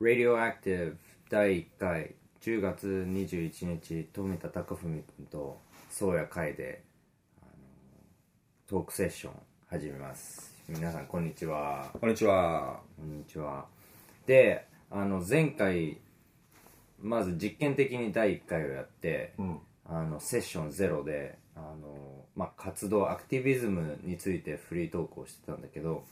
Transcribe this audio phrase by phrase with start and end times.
[0.00, 0.96] Radioactive
[1.28, 5.58] 第1回10月21日富田貴文君と
[5.90, 6.82] 宗谷海で
[7.42, 7.50] あの
[8.66, 9.32] トークセッション
[9.68, 12.80] 始めます皆さんこんにちはこんにちは。
[12.98, 13.66] こんにちは
[14.26, 15.98] であの前回
[16.98, 19.58] まず実験的に第1回をやって、うん。
[19.92, 26.04] あのセッションゼロであの、まあ、活動アクティビズムについてフリートークをしてたんだけど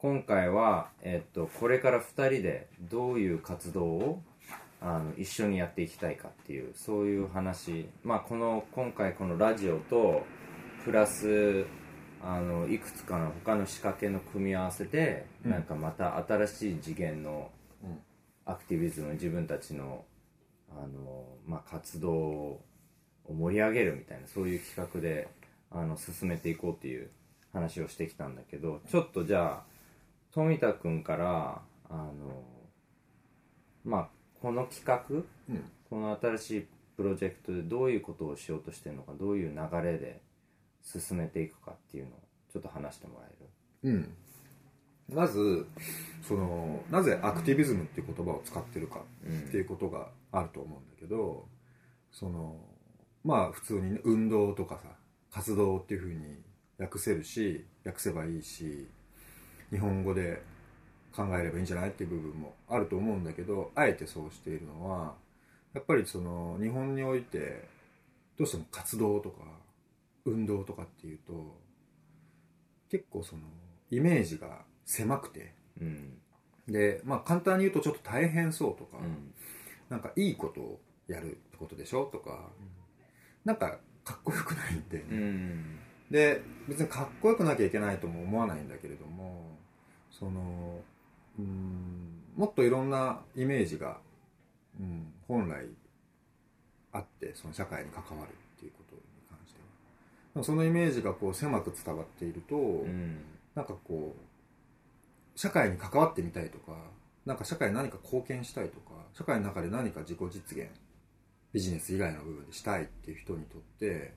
[0.00, 4.22] 今回は、えっと、これから2人でどういう活動を
[4.80, 10.24] あの一緒にやっていきたいかっていうそういう話、まあ、この今回このラジオと
[10.84, 11.66] プラス
[12.22, 15.50] あのいくつかの他の仕掛けの組み合わせで、うん。
[15.50, 17.50] なんかまた新しい次元の
[17.82, 17.98] うん。
[18.44, 20.04] アクティビズム自分たちの
[20.70, 22.60] あの、まあ、活動を
[23.28, 25.28] 盛り上げるみたいなそういう企画で
[25.70, 27.10] あの進めていこうっていう
[27.52, 29.77] 話をしてきたんだけどちょっとじゃあ
[30.32, 32.12] 富田君からあの
[33.84, 34.08] まあ
[34.40, 35.02] この企画
[35.48, 35.70] うん。
[35.88, 36.66] この新しい
[36.98, 40.20] プロジェクトでどういうことをしようとしてるのかどういう流れで
[40.82, 42.14] 進めていくかっていうのを
[42.52, 43.90] ちょっと話してもらえる？
[43.90, 44.14] うん。
[45.10, 45.66] まず、
[46.22, 51.46] その、なぜアクティビズムっていう言葉を使ってるかうんっていうことがあると思うんだけど、
[52.12, 52.60] その、
[53.24, 54.90] まあ普通にね、運動とかさ、
[55.30, 56.42] 活動っていうふうに
[56.78, 58.86] 訳せるし、訳せばいいし、
[59.70, 60.42] 日本語で
[61.12, 65.14] 考えればいいんじゃないっていう部分もあると思うんだけど、あえてそうしているのは、
[65.74, 67.68] やっぱりその日本において、
[68.38, 69.42] どうしても活動とか
[70.24, 71.56] 運動とかっていうと、
[72.90, 73.42] 結構その
[73.90, 76.18] イメージが狭くて、うん。
[76.68, 79.34] で、まあ簡単に言うとちょっと大変そうとか、うん。
[79.88, 82.04] なんかいいことをやるってことでしょ？
[82.06, 82.50] とか、
[83.44, 85.78] なんかかっこよくないんで、うん。
[86.10, 89.57] で別にかっこよくなきゃいけないとも思わないんだけれども
[90.10, 90.80] その
[91.38, 93.98] うんもっといろんなイメージが、
[94.78, 95.66] うん、本来
[96.92, 99.60] あってその社会に関わるっていうことに関して
[100.34, 100.44] は。
[100.44, 103.18] そのイメージがこう狭く伝わっていると、うん。
[103.58, 106.76] なんかこう社会に関わってみたいとか
[107.26, 110.68] なんか社会に何か貢献したいとか社会の中で何か自己実現
[111.52, 114.14] ビジネス以外の部分でしたいっていう人にとって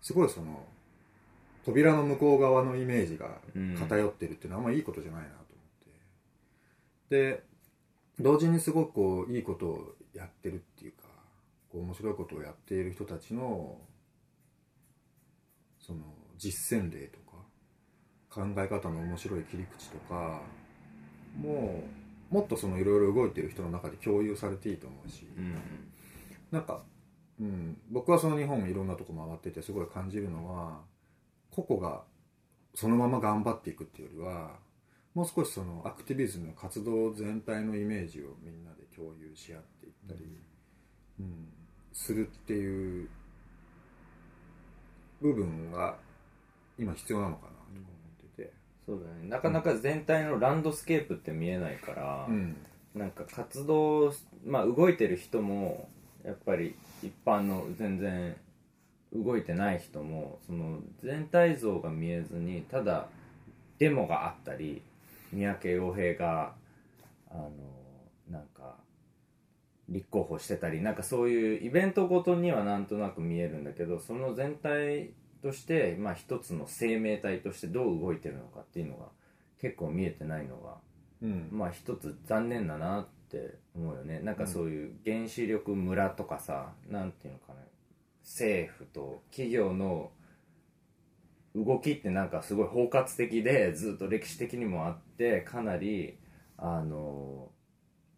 [0.00, 0.64] すごいその
[1.68, 3.28] 扉の向こう側のイメージが
[3.78, 5.62] 偏ってるっていうのはあんまいいことじゃないなと思
[7.02, 7.34] って。
[7.34, 7.42] で
[8.18, 11.02] 同時にすごくこういいことをやってるっていうか
[11.70, 13.76] こう面白いことをやっている人たちの
[15.78, 16.00] その
[16.38, 17.36] 実践例とか
[18.30, 20.40] 考え方の面白い切り口とか
[21.38, 21.82] も
[22.30, 25.54] うもっとそのいろいろ動いてる人の中で共有されていいと思うし、うん。
[26.50, 26.82] なんか、
[27.38, 30.80] うん、僕はその日本いろんなとこ回っててすごい感じるのは
[31.62, 32.02] 個々が
[32.74, 34.56] そのまま頑張っていくっていうよりは
[35.14, 40.24] もう少しそのアクティビズム活動全体のイメージをみんなで共有し合っていったり、
[41.20, 41.48] うん
[41.90, 43.08] するっていう
[45.20, 45.96] 部分が
[46.78, 48.52] 今必要なのかなとか思ってて。
[48.86, 52.56] そうだねなかなか全体のランドスケープって見えないから、うん
[52.94, 54.12] なんか活動
[54.46, 55.88] まあ動いてる人も
[56.24, 58.36] やっぱり一般の全然
[59.14, 63.08] 動いてない人もその全体像が見えずにただ
[63.78, 64.82] デモがあったり
[65.32, 66.54] 三宅洋平が
[67.30, 67.50] あの
[68.30, 68.76] なんか
[69.88, 75.10] 立候補してたりなんかそういうイベントごとにはなんとなく見えるんだけどその全体
[75.42, 79.06] として、まあ、一つの生命体としてどう動いてるのかっていうのが
[79.60, 80.76] 結構見えてないのが
[81.22, 81.48] うん。
[81.50, 84.20] まあ一つ残念だなって思うよね。
[84.20, 87.60] なんかそういう原子力村とかさ、なんていうのかな
[88.28, 90.10] 政府と企業の
[91.56, 96.18] 動きってなんかすごい包括的でずっと歴史的にもあってかなり
[96.58, 97.48] あの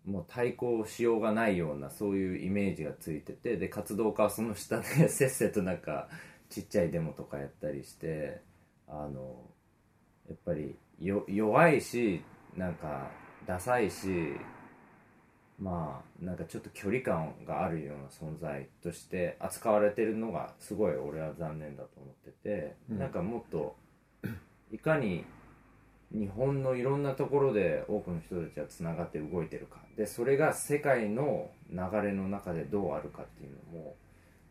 [0.05, 6.09] もう対抗しようがないようなそういうイメージがついててで活動家はその下でせっせとなんか
[6.49, 8.41] ちっちゃいデモとかやったりして
[8.89, 9.37] あの
[10.29, 12.23] やっぱり弱いし
[12.57, 13.11] なんか
[13.47, 14.35] ダサいし
[15.61, 22.99] まあなんかちょっと距離感があるような存在として扱われてるのがすごい俺は残念だと思ってて、うん。
[22.99, 23.77] なんかもっと
[24.73, 25.25] いかに
[26.13, 29.79] 日本のいろんなところで多くの人たちがつながって動いてるか。
[29.97, 33.97] でそれが世界の流れの中でどうあるかっていうのも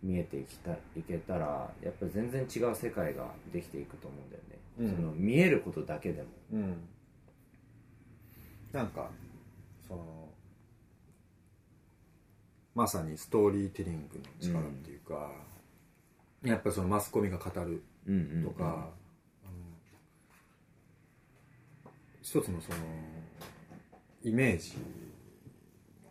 [0.04, 4.96] 見えていきたいけたらやっぱり全然違う世界ができていくと思うんだよね、うん。
[4.96, 6.30] その見えることだけでも。
[6.54, 6.88] うん、
[8.72, 9.10] なんか
[9.88, 10.29] その
[12.80, 15.30] まさにストーリーテリングの力っていうか、
[16.46, 18.88] やっぱりそのマスコミが語るうんうんうんとか、
[22.22, 22.78] 一つのその
[24.24, 24.78] イメージ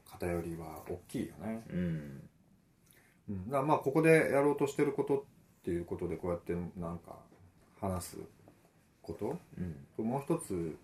[0.04, 2.20] 偏りは大きいよね、うん。
[3.30, 5.22] うん、だまあここでやろうとしてることっ
[5.64, 7.16] ていうことでこうやってなんか
[7.80, 8.16] 話す
[9.00, 9.38] こと。
[9.56, 10.04] うん。
[10.06, 10.76] もう一つ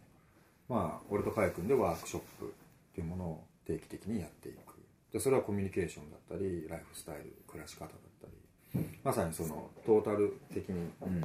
[0.66, 4.73] まあ俺とカイ君でワークショップっていうものを定期的にやっていく
[5.14, 7.90] でそれはコミュニケーションだったりライフスタイル暮らし方だっ
[8.20, 8.84] たり。
[9.04, 11.22] まさにそのトータル的にうん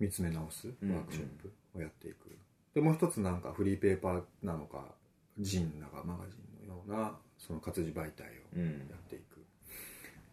[0.00, 0.90] 見つめ直すワうん。
[1.00, 2.34] ークショップをやっていく、
[2.74, 4.86] でもう一つなんかフリーペーパーなのか
[5.38, 6.32] ジンだかマガジ
[6.64, 8.64] ンのようなその活字媒体をうん。
[8.64, 9.44] やっていく。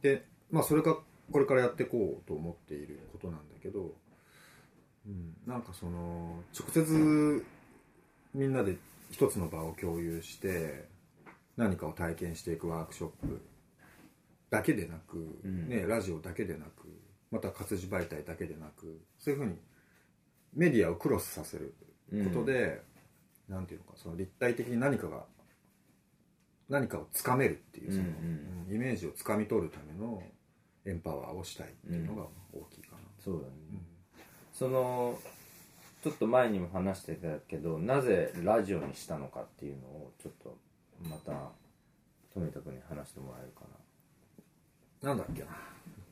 [0.01, 0.97] でまあそれが
[1.33, 3.93] これからやっていこうと思っていることなんだけど、
[5.05, 7.45] うん、なんかその直接
[8.33, 8.77] みんなで
[9.11, 10.87] 一つの場を共有して
[11.59, 13.41] 何かを体験していくワークショップ
[14.49, 15.67] だけでなく、ん。
[15.67, 16.87] ね、ラジオだけでなく
[17.31, 19.57] また活字媒体だけでなくそういうふうに
[20.53, 21.75] メディアをクロスさせる
[22.09, 22.81] ことで、
[23.49, 25.25] なんていうのかその立体的に何かが
[26.69, 28.75] 何かをつかめるっていうその、うんうん。
[28.75, 30.23] イメージをつかみ取るための
[30.85, 32.23] エンパワーをしたいっていうのが
[32.53, 33.53] 大きいかな、そうだね。
[33.73, 33.81] うん。
[34.53, 35.19] その
[36.03, 40.57] ちょっと前にも話してたけどなぜラジオにしたのかっていうのをちょっと
[41.03, 41.51] また
[42.33, 43.65] 富田君に話してもらえるか
[45.03, 45.13] な。
[45.13, 45.43] んだっけ？
[45.43, 45.47] な、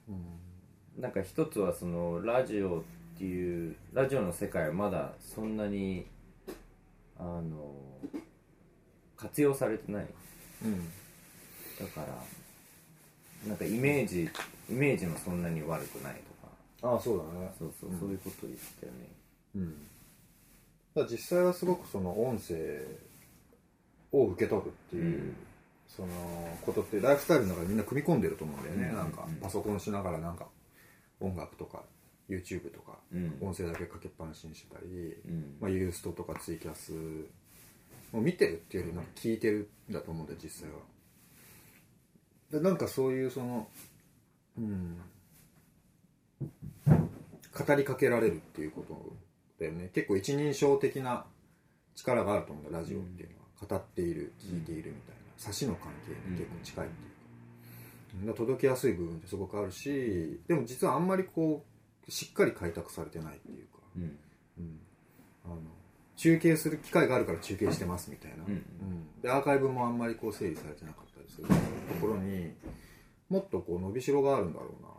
[0.10, 1.02] うん。
[1.02, 2.84] ななんか一つはそのラジオっ
[3.18, 6.06] ていうラジオの世界はまだそんなに
[7.18, 7.74] あの
[9.16, 10.08] 活用されてない。
[10.66, 10.90] うん。
[11.80, 12.08] だから
[13.48, 14.30] なんかイメージ
[14.70, 16.16] イメージもそんなに悪くない
[16.82, 16.94] とか。
[16.94, 17.52] ああそうだね。
[17.58, 18.00] そうそう、うん。
[18.00, 19.08] そういうことを言ってたよね。
[19.56, 21.08] うん。
[21.10, 22.56] 実際はすごくその音声
[24.12, 25.36] を受け取るっていう、うん。
[25.88, 26.08] その
[26.66, 28.96] ことってライフスタイルの中でみんな組み込んでると思うんだよね、うん。
[28.98, 30.48] なんかパソコンしながらなんか
[31.20, 31.84] 音楽とか
[32.30, 33.38] YouTube とかうん。
[33.42, 35.58] 音声だけかけっぱなしにしてたり、うん。
[35.62, 36.94] まあ、ユーストとかツイキャス
[38.14, 40.78] を見てるっていうよりなんか聞いてるんだと思うんだよ実際は。
[42.52, 43.68] でなんかそういうその
[44.58, 44.98] うん
[47.66, 49.14] 語りかけられるっていうこと
[49.60, 49.90] だよね。
[49.94, 51.26] 結構一人称的な
[51.96, 53.24] 力があると思うんだラジオって。
[53.24, 55.28] いうのは、語っている聞いているみたいな。
[55.38, 61.64] 差しの関係に結構近いっていうか,、届けやすい部分ってすごくあるしでも実はあんまりこ
[62.08, 64.18] うしっかり開拓されてないっていうか、うん。
[64.58, 64.80] うん、
[65.46, 65.58] あの
[66.16, 68.52] 中継する機会があるから中継してますみたいな、うん。
[68.52, 69.22] うん。
[69.22, 71.54] でアーカイブもあんまりこう整理されてなかったりすると
[72.02, 72.54] ころに
[73.30, 74.92] もっとこう伸びしろがあるんだろうなっ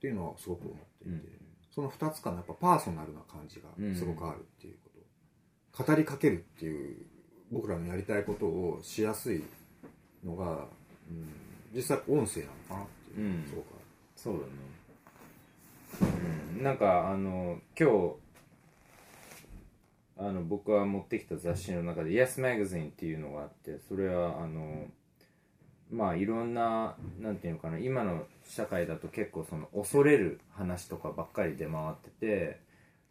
[0.00, 1.22] ていうのはすごく思っていて、うん。
[1.70, 4.90] その2つかなやっぱパーソナルな感じがすごくあるっていうこ
[5.76, 7.06] と、語りかけるっていう
[7.50, 9.44] 僕らのやりたいことをしやすい
[10.24, 10.66] のが、
[11.08, 11.28] うん、
[11.74, 13.30] 実際音声なのかなっていう。
[13.30, 13.86] のがすごくある。
[14.16, 14.34] そう
[16.00, 16.12] だね、
[16.56, 18.26] うん、なんかあの今日
[20.18, 24.86] あの僕が持ってきた雑誌の中で「Yes Magazine」っていうのがあってそれはあの
[25.90, 32.60] まあいろんななんていうのかな今の社会だと結構その恐れる話とかばっかり出回ってて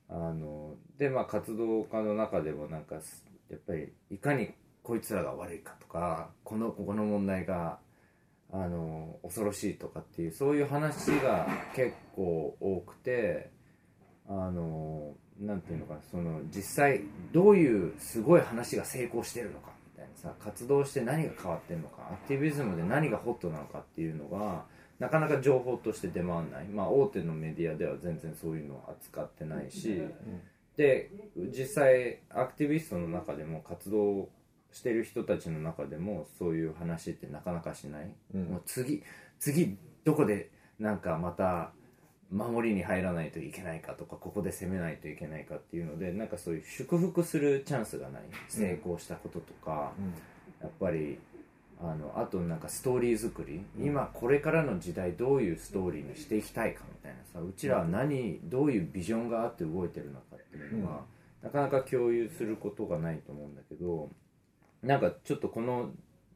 [0.09, 4.53] あのでまあ活動家の中でもなんかすやっぱりいかに
[4.83, 7.79] こいつらが悪いかとかこのここの問題が
[8.51, 13.49] あの恐ろしいとかっていうそういう話が結構多くて
[14.27, 17.01] あのなんていうのかなその実際
[17.33, 24.65] どういうすごい話が成功してるのかみたいなさ活動して何が変わってるのかアクティビズムで何がホットなのかっていうのが
[24.99, 30.01] なかなか情報として出回らない、まあ、大手のメディアでは全然そういうのを扱ってないし、
[30.77, 31.09] で
[31.57, 34.29] 実際アクティビストの中でも活動
[34.71, 38.43] してる人たちの中でもそういう話ってなかなかしない、うん。
[38.45, 39.03] もう次
[39.39, 41.71] 次どこでなんかまた
[42.31, 48.23] 守りに入らないといけないかとかここで攻めないといけないかっていうのでなんかそういう祝福するチャンスがない。
[48.49, 49.93] 成功したこととか、
[50.61, 51.19] やっぱり
[51.81, 61.01] あのあとなんかストーリー作り、今これからの時代どういうストーリーにしていきたいかみたいなさうちらは何、どういうビジョンがあって動いてるのかっていうのは、
[61.45, 64.09] なかなか共有することがないと思うんだけど
[64.81, 65.91] なんかちょっとこの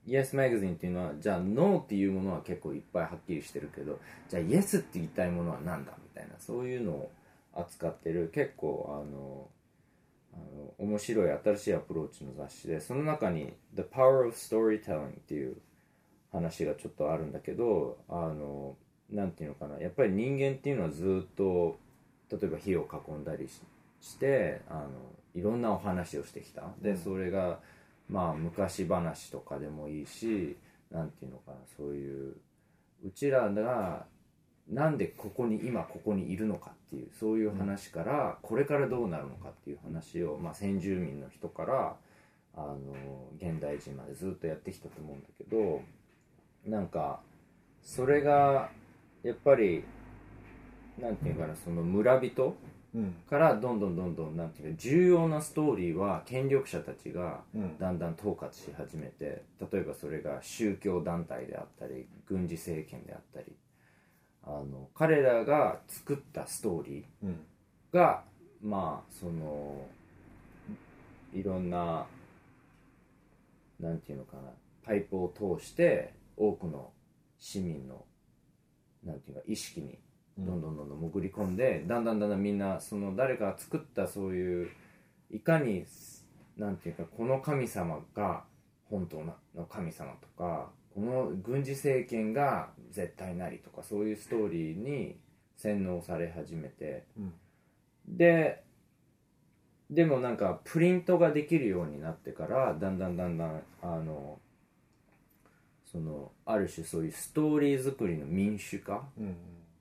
[0.08, 7.12] Yes Magazine っていうのはじゃあ No っていうものは結構いっぱいはっきりしてるけどじゃあ Yes って言いたいものは何だみたいなそういうのを
[7.56, 9.48] 扱ってる結構あの
[10.34, 15.58] あの面白い新しいアプローチの雑誌でその中に「The Power of Storytelling」っていう
[16.32, 18.78] 話がちょっとあるんだけどあの
[19.10, 21.80] なんていうのかなやっぱり人間っていうのはずっと
[22.32, 23.62] 例えば火を囲んだりし
[24.02, 24.90] してあの
[25.36, 26.64] いろんなお話をしてきた。
[26.82, 27.60] でそれが
[28.08, 30.58] まあ昔話とかでもいいし
[30.92, 32.36] なんていうのかなそういう
[33.06, 34.06] うちらが
[34.70, 41.96] なんでここに今ここにいるのかっていうそういう話からこれからどうなるのかっていう話を、まあ、先住民の人から
[42.56, 42.78] ああの
[43.38, 45.82] 現代人までずっとやってきたと思うんだけど
[46.66, 47.20] なんか
[47.82, 48.70] それが
[49.24, 49.84] やっぱり
[51.00, 52.56] なんていうかなその村人
[52.96, 53.16] うん。
[53.30, 57.78] からどんどんどんどんなんていうか重要なストーリーは権力者たちがうん。
[57.78, 63.54] だんだん統括し始めて例えばそれが宗教団体であったり軍事政権であったり
[64.44, 67.30] あの彼らが作ったストーリうん。
[67.92, 68.24] ーが
[68.62, 69.88] まあその
[71.34, 72.06] いろんな
[73.80, 74.44] なんていうのかな
[74.84, 76.92] パイプを通して多くの
[77.38, 78.06] 市民の
[79.04, 79.98] なんていうか意識に
[80.38, 84.70] どんどんどんどん潜り込んでだんだんだんだんみんなその誰かが作ったそういう
[85.32, 85.86] いかに
[86.58, 88.44] なんていうかこの神様が
[88.90, 89.24] 本当
[89.56, 95.18] の神様とかこの軍事政権が絶対なりとかそういうストーリーに
[95.56, 97.34] 洗脳され始めてうん。
[98.08, 98.64] で
[99.90, 104.40] でもなんかプリントができるようになってからだんだんだんだんあの
[105.92, 109.36] そのある種そういうストーリー作りの民主化うん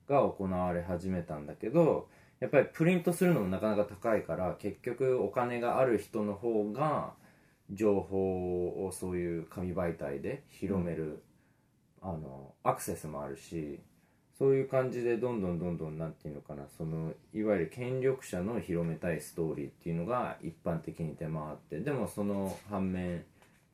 [0.09, 2.07] が行われ始めたんだけど
[2.39, 7.13] やっぱりプリントするのもなかなか高いから結局お金がある人の方が
[7.71, 11.23] 情報をそういう紙媒体で広める、
[12.01, 13.79] あのアクセスもあるし
[14.37, 23.25] そういう感じでどんどんどんどんなんていうのかなそのいわゆる権力者の広めたいストーリーっていうのが一般的に出回ってでもその反面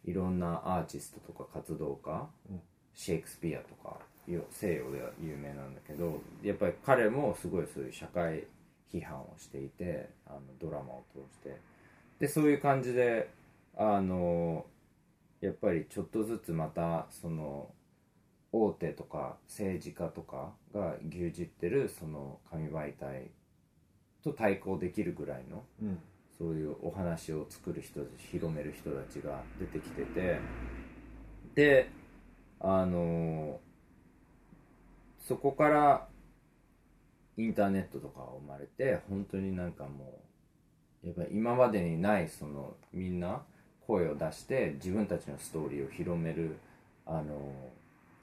[0.06, 2.62] いろんなアーティストとか活動家、うん。
[2.96, 3.98] シェイクスピアとか
[4.28, 8.46] よ西洋では有名なんだけどやっぱり彼もすごいそういう社会
[8.92, 11.60] 批判をしていてあのドラマを通して。
[12.20, 13.30] でそういう感じで
[13.78, 14.66] あの
[15.42, 17.70] やっぱりちょっとずつまたその
[18.52, 23.32] 大手とか政治家とかが牛耳ってるその紙媒体
[24.24, 26.00] と対抗できるぐらいのうん。
[26.38, 30.40] そういうお話を作る人たち広める人たちが出てきてて
[31.56, 31.90] で
[32.60, 33.60] あの
[35.20, 36.08] そこから
[37.38, 40.20] インターネットとかが生まれて本当になんかも
[41.04, 43.44] うやっぱり今までにないそのみんな
[43.88, 46.58] 声を出して自分たちのストーリーを広める
[47.06, 47.54] あの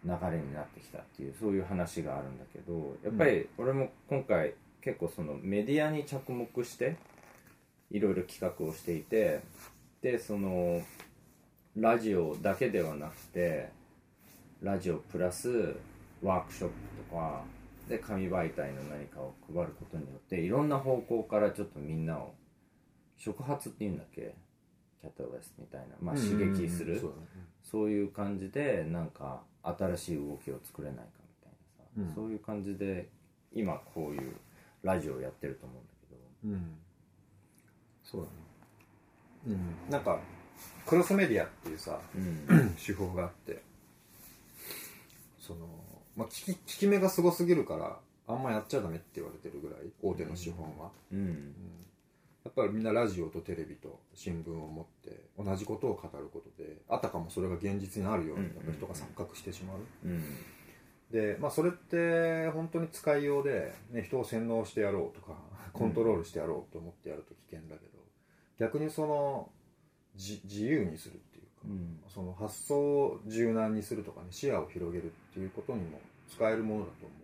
[0.05, 6.97] 流れになってきたっていうそういう話があるんだけどやっぱり俺も今回結構そのメディアに着目して
[7.91, 9.41] いろいろ企画をしていて
[10.01, 10.83] でその
[11.77, 13.69] ラジオだけではなくて
[14.61, 15.77] ラジオプラス
[16.23, 16.75] ワークショップ
[17.11, 17.43] とか
[17.89, 22.35] で紙媒体の何かを配ることによっていろんな方向からちょっとみんなを
[23.17, 24.35] 触発っていうんだっけ？
[25.03, 27.03] キャタウエスみたいな、まあ、刺激する、
[27.61, 32.15] そういう感じでなんか新しい動きを作れないかみたいなさ、うん。
[32.15, 33.09] そういう感じで
[33.53, 34.37] 今こういう
[34.85, 36.55] ラジオをやってると思うんだけど。
[36.55, 36.77] うん。
[38.05, 38.27] そうだ
[39.53, 39.57] ね。
[39.89, 39.91] うん。
[39.91, 40.21] なんか
[40.87, 42.75] クロスメディアっていうさうん。
[42.79, 43.61] 手法があって
[45.41, 45.67] その、
[46.17, 51.19] まあ、聞き聞き目がすごすぎるからあんまやっちゃダメって言われてるぐらい大手の資本は、うん。
[51.19, 51.27] うん。
[51.27, 51.92] や
[52.53, 60.23] っぱりみんなラジオとテレビと新聞を持って同じことを語ることであたかもそれが現実になるようにうんやっぱ人が錯覚してしまう、うん。
[61.11, 65.37] で、まあ、それって本当に使いようで、ね、人を洗脳してやろうとか
[65.73, 67.99] コントロールしてやろうと思ってやると危険だけど、
[68.59, 69.49] 逆にその
[70.15, 72.01] じ自由にするっていうか、うん。
[72.09, 77.15] その発想を柔軟にするとかね視野を広げるっていうことにも使えるものだと思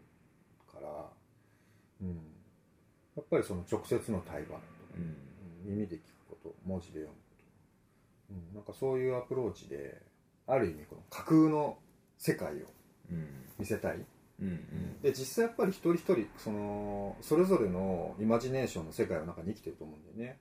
[0.71, 1.05] うから、
[2.03, 2.09] うん、
[3.17, 4.61] やっぱりその直接の対話
[4.99, 5.05] うん。
[5.05, 5.19] うん
[5.65, 7.21] 耳で聞くこと文字で読むこ
[8.31, 10.01] と、うん、なんかそういうアプローチで
[10.47, 11.79] ある意味この架空の
[12.17, 12.67] 世界を
[13.11, 13.27] うん。
[13.59, 14.05] 見せたい。
[14.41, 20.39] うんで実際やっぱり一人一人そのそれぞれのイマジネーションの世界の中に生きてると思うんだよね。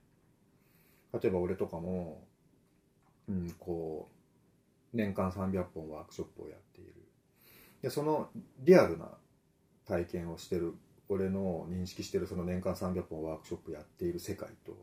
[1.14, 2.24] 例えば俺とかも、
[3.28, 4.10] うん、こ
[4.94, 6.94] う年間300本ワークショップをやっている。
[7.82, 9.10] でそのリアルな
[9.86, 10.74] 体験をしてる
[11.10, 14.76] 俺の認識してるその年間300本ワークショップやっている世界と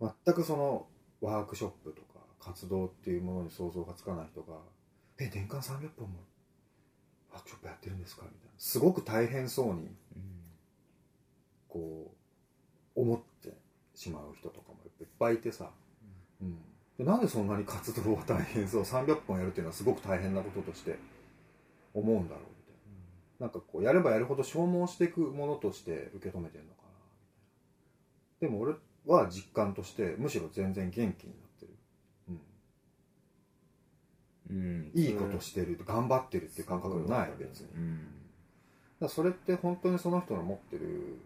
[0.00, 0.86] 全くその
[1.20, 4.58] ワークショップとか活動っていうものに想像がつかない人が
[5.18, 6.20] 「え年間300本も
[7.32, 8.52] ワークショップやってるんですか?」みたいな。
[8.58, 9.88] すごく大変そうに
[11.68, 12.14] こ
[12.96, 13.54] う思って
[13.94, 15.70] しまう人とかもいっぱいいてさ、
[16.40, 16.58] うん、
[16.96, 20.98] でなんでそんなに活動は大変そう？300本やるっていうのはすごく大変なこととして
[21.92, 22.55] 思うんだろう
[23.38, 26.82] ななんかこうやればやるほど消耗していくものとして受け止めてるのか
[28.40, 28.74] なでも俺
[29.06, 31.72] は実感としてむしろ全然元気になってる、
[34.50, 34.90] うん、うん。
[34.94, 37.68] いいことしてる頑張ってるっていう感覚もない別に。
[37.74, 38.08] うん。
[39.00, 41.18] だそれって本当にその人の持ってる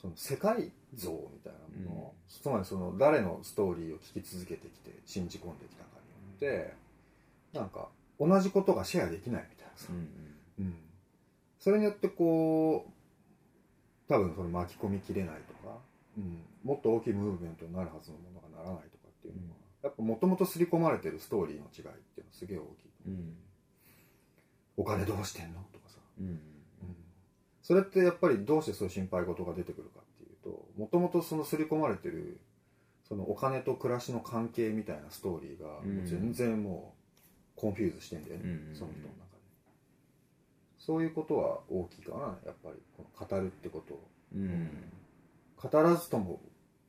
[0.00, 1.52] その世界像みたい
[1.84, 5.90] なもの、うん、つまりその誰のストーリーを聞き続けてきて信じ込んできたか
[6.40, 6.74] によって
[7.52, 10.74] なんか同じことがシェアできないみたいなさ、うん、うん、
[11.62, 15.78] それによってこう多分その巻き込みきれないとか、
[16.18, 23.36] うん、もっと大きいムーブメントになるはずのものがならないとかっていうのは、やっぱもともと刷り込まれてるストーリーの違いっていうのはすげえ大きい、うん、
[24.76, 26.40] お金どうしてんのとかさ、うん、
[27.62, 32.40] それってやっぱりどうしてそういう心配事が出てくるかっていうともともとその刷り込まれてる
[33.08, 36.94] そのお金と暮らしの関係みたいなストーリーが全然も
[37.56, 39.31] う confuse してんだよね、その人の中で
[40.84, 43.94] そういうことは大きいかなやっぱりこの語るってこと。
[43.94, 44.68] を、うん、
[45.56, 46.40] 語らずとも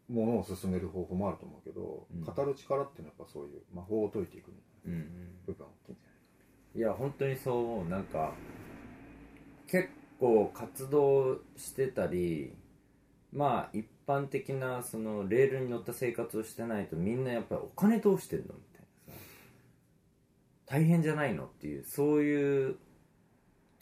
[0.09, 5.05] ものを進める方法もあると思うけど、うん、語る力っていうのはやっぱそういう魔法を解いていくみたいな
[5.45, 7.89] 部分は大きいんじゃないいや本当にそう思う。
[7.89, 8.33] なんか
[9.67, 12.53] 結構活動してたり
[13.31, 19.19] まあ一般的なそのレールに乗った生活をしてないとみんなやっぱりお金どうしてんのみたいなさ。
[20.65, 22.77] 大変じゃないのっていうそういう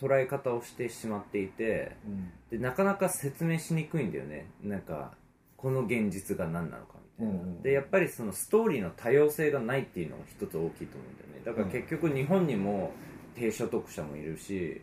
[0.01, 4.50] 捉え方をしてしまっていて、うん、でなかなか説明しにくいんだよね。
[4.63, 5.13] なんか
[5.58, 11.41] この現実が何なのかみたいな、うんうん、でやっぱりそのストーリーの多様性がないっていうのが一つ大きいと思うんだよね。
[11.46, 12.91] だから結局日本にも
[13.36, 14.81] 低所得者もいるし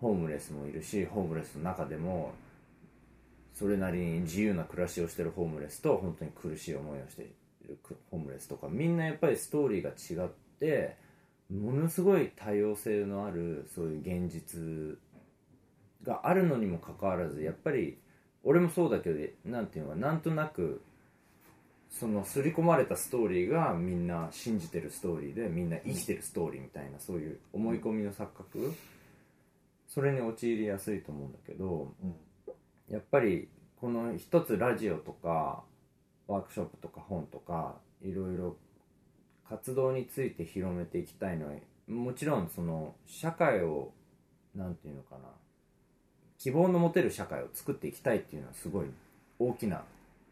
[0.00, 2.32] ホームレスもいるしホームレスの中でも
[3.52, 7.26] それなりに自由な暮らしをしてるホームレスと本当に苦しい思いをしてい
[7.68, 7.78] る
[8.10, 10.96] ホームレスとかみんなやっぱりストーリーが違って
[11.52, 14.98] ものすごい多様性のあるそういう現実
[16.04, 17.98] があるのにもかかわらずやっぱり
[18.42, 20.82] 俺もそうだけどなんていうのかなんとなく
[21.90, 28.74] その刷り込まれたストーリーがみんな信じてるストーリーでみんな生きてるストーリーみたいなそういう思い込みの錯覚
[29.88, 31.94] それに陥りやすいと思うんだけど、
[32.90, 33.48] やっぱり
[33.80, 35.62] この一つラジオとか
[36.26, 38.56] ワークショップとか本とかいろいろ
[39.48, 41.52] 活動について広めていきたいのは
[41.88, 43.92] もちろんその社会を
[44.54, 45.28] 何て言うのかな。
[46.38, 48.86] 希望の持てる社会を作っていきたいっていうのはすごい
[49.38, 49.82] 大きな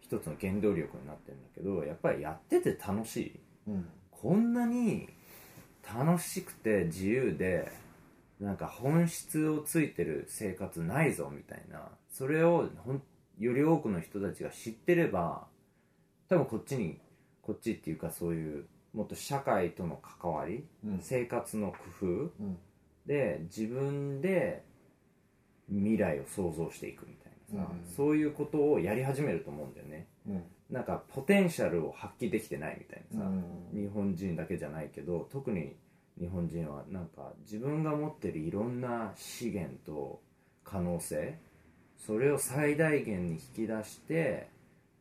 [0.00, 5.08] 一つの原動力になってるんだけどやっぱりやってて楽しい、うん、こんなに
[5.82, 7.72] 楽しくて自由で
[8.40, 13.02] なんか本質をついてる生活ないぞみたいなそれをほん
[13.38, 15.46] より多くの人たちが知ってれば
[16.28, 16.98] 多分こっちに
[17.42, 22.58] こっちっていうかそういうもっと社会との関わり、うん、生活の工夫、うん、
[23.06, 24.64] で自分で
[25.68, 35.74] 未来を想像していくみたいなさ、うん、そういうことをやり始めると思うんだよね、うん、なんかポテンシャルを発揮できてないみたいなさ、うん、日本人だけじゃないけど特に
[36.20, 40.20] 日本人はなんか自分が持ってるいろんな資源と
[40.62, 41.38] 可能性
[42.06, 44.48] それを最大限に引き出して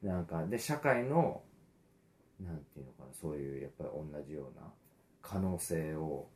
[0.01, 1.41] なんかで社会の
[2.39, 4.67] なんていうのかなそういうやっぱり同じような
[5.21, 6.27] 可能性を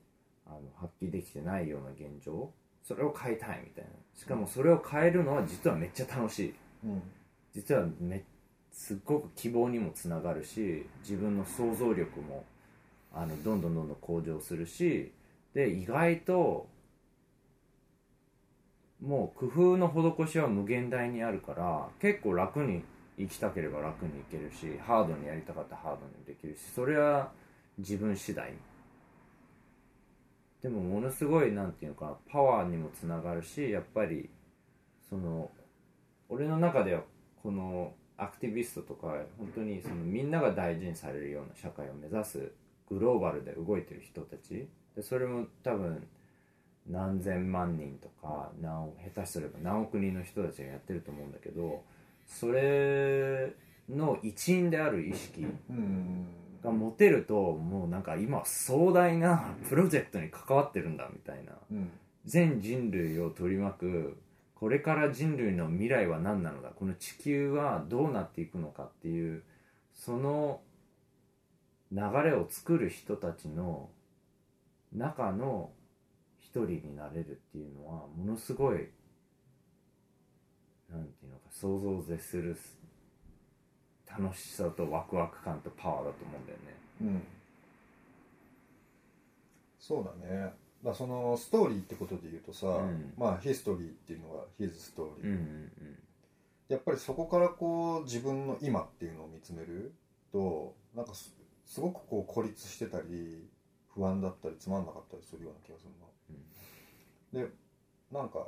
[0.45, 2.51] あの発揮できてないような現状
[2.83, 3.89] それを変えたいみたいな。
[4.15, 6.53] しかもそれを変えるのは実はめっちゃ楽しい、
[6.85, 7.01] うん、
[7.53, 8.23] 実はめ
[8.71, 12.45] すっごく希望にもつながるし自分の想像力も
[13.13, 15.11] あのどんどんどんどん向上するし
[15.53, 16.67] で意外と
[19.01, 22.83] もう工夫の施しは無限大にあるから結構楽に
[23.17, 27.31] 生きたければ楽にいけるしハードにやりたかったらハードにできるしそれは
[27.77, 28.53] 自分次第。
[30.61, 34.29] でもものすごいなんていうのかなパワーにもつながるしやっぱり
[35.09, 35.51] その
[36.29, 37.03] 俺の中では
[37.41, 42.51] このアクティビストとか本当にそのみんなが大事にされるような社会を目指す
[42.89, 44.67] グローバルで動いてる人たち。
[44.95, 46.07] でそれも多分
[46.89, 51.83] 何千万人とか何下手すれば何億人の人たちがやってると思うんだけど
[52.27, 53.53] それ
[53.89, 55.47] の一員である意識
[56.63, 61.89] が持てるともうなんか今壮大な プロジェクトに関わってるんだみたいな、うん、
[62.25, 64.17] 全人類を取り巻く
[64.53, 69.43] これから人類の未来は何なのかこの地球はどうなっていくのかっていう
[69.93, 70.61] その
[71.91, 73.89] 流れを作る人たちの
[74.93, 75.71] 中の
[76.39, 78.89] 一人になれるっていうのはものすごい
[80.91, 82.57] なんていうのか想像を絶する
[84.07, 86.75] 楽しさとワクワク感とパワーだと思うんだよね。
[87.01, 87.23] うん。
[89.79, 90.53] そうだね。
[90.83, 95.71] だそのストーリーってことで言うとさ、うん、まあヒストリーっていうのがヒズストーリー、うんうんうん、
[96.69, 99.93] やっぱりそこからこう自分の今っていうのを見つめる
[100.31, 103.43] となんかすごくこう孤立してたり
[103.93, 107.53] 不安だったりつまんなかったりするような気がするの、うん、で
[108.11, 108.47] なんか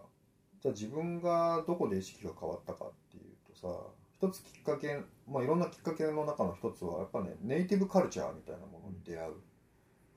[0.62, 3.68] じゃあ自分がどこで意識が変わったかっていうとさ
[4.18, 9.34] 一つきっかけまあいろんなきっかけの中の一つはやっぱねネイティブカルチャーみたいなものに出会う。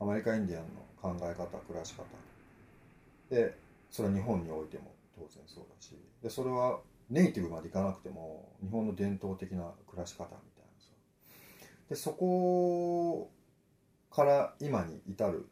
[0.00, 2.02] アメリカインディアンの考え方暮らし方。
[3.30, 3.56] で
[3.88, 5.94] それは日本においても当然そうだし。
[6.20, 10.90] でそれはネイティブまでいかなくても日本の伝統的な暮らし方みたいなさ。
[11.88, 13.30] でそこ
[14.10, 15.46] から今に至る。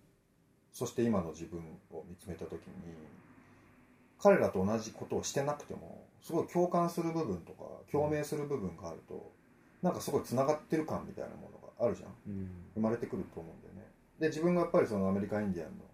[0.73, 1.61] そして今の自分
[1.93, 2.61] を見つめた時に
[4.23, 9.33] 彼らと同じことをしてなくてもすごい共感する部分とか共鳴する部分があると
[9.83, 12.11] なんかすごいつながってる感みたいなものがあるじゃん。
[12.29, 12.51] うん。
[12.75, 13.91] 生まれてくると思うんだよね。
[14.19, 15.85] で自分がやっぱりそのアメリカインディアンの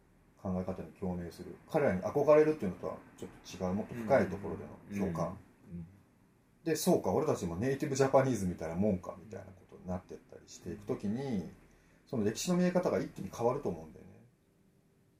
[0.43, 1.55] 考え方に共鳴する。
[1.71, 5.39] 彼らに憧れるっていうのとはちょっと違うもっと深いところでの共感、
[6.67, 11.49] でそうか俺たちも native Japanese みたいなもんかみたいなことになってったりしていく時に
[12.11, 13.96] その歴史の見え方が一気に変わると思うんだよね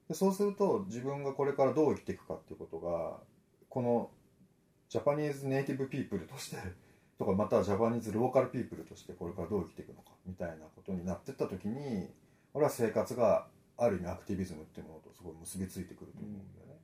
[0.07, 3.17] でそうすると自分がこれからどう生きていくかっていうことが
[3.69, 4.09] この
[4.89, 6.57] Japanese native people として
[7.19, 12.09] とかまたは Japanese local people としてこれからどう生きていくのかみたいなことになってった時に
[12.53, 16.79] 俺は生活がある意味アクティビズムっていうものとすごい結びついてくると思うんだよね、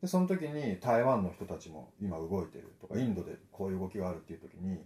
[0.00, 4.84] でその時に台湾の人たちも今動いてるとかインドでこういう動きがあるっていう時に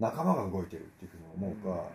[0.00, 1.88] 仲間が動いてるっていうふうに思うか、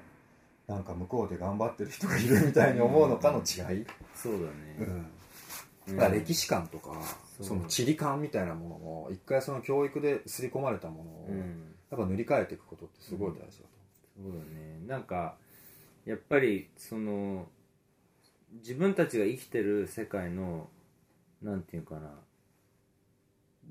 [0.68, 5.08] なんか向こうで頑張ってる人がいるみたいに思うのかの違い、そうだね、
[5.88, 5.98] うん。
[5.98, 7.02] だから歴史観とか、
[7.42, 11.74] その地理観みたいなものも一回その教育で刷り込まれたものを、うん。
[11.90, 13.52] やっぱ塗り替えていくことってすごい大事だと。
[14.22, 14.80] そうだね。
[14.88, 15.36] なんか
[16.06, 17.48] やっぱりその
[18.60, 20.70] 自分たちが生きてる世界の
[21.42, 22.12] なんていうかな